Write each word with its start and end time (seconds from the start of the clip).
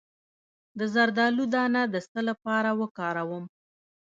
د 0.79 0.81
زردالو 0.93 1.43
دانه 1.53 1.81
د 1.93 1.95
څه 2.09 2.19
لپاره 2.29 2.69
وکاروم؟ 2.81 3.45